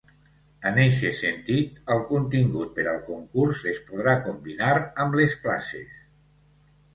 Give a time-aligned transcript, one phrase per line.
[0.67, 4.73] En eixe sentit, el contingut per al concurs es podrà combinar
[5.05, 5.93] amb les classes.